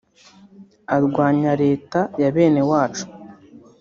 [0.95, 3.05] arwanya Leta ya bene wacu